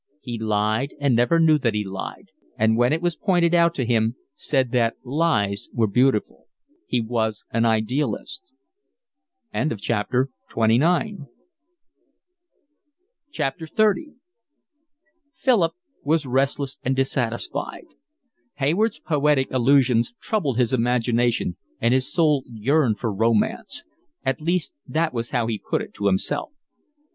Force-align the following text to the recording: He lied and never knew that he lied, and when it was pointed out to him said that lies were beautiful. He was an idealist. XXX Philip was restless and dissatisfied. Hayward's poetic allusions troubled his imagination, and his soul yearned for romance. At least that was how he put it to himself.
He 0.21 0.39
lied 0.39 0.95
and 0.99 1.15
never 1.15 1.39
knew 1.39 1.59
that 1.59 1.75
he 1.75 1.83
lied, 1.83 2.29
and 2.57 2.75
when 2.75 2.91
it 2.91 3.03
was 3.03 3.15
pointed 3.15 3.53
out 3.53 3.75
to 3.75 3.85
him 3.85 4.15
said 4.33 4.71
that 4.71 4.95
lies 5.03 5.69
were 5.73 5.85
beautiful. 5.85 6.47
He 6.87 6.99
was 6.99 7.45
an 7.51 7.65
idealist. 7.67 8.51
XXX 9.53 10.29
Philip 15.35 15.71
was 16.03 16.25
restless 16.25 16.79
and 16.81 16.95
dissatisfied. 16.95 17.85
Hayward's 18.55 18.99
poetic 19.01 19.51
allusions 19.51 20.13
troubled 20.19 20.57
his 20.57 20.73
imagination, 20.73 21.57
and 21.79 21.93
his 21.93 22.11
soul 22.11 22.41
yearned 22.47 22.97
for 22.97 23.13
romance. 23.13 23.83
At 24.25 24.41
least 24.41 24.73
that 24.87 25.13
was 25.13 25.29
how 25.29 25.45
he 25.45 25.59
put 25.59 25.83
it 25.83 25.93
to 25.93 26.07
himself. 26.07 26.51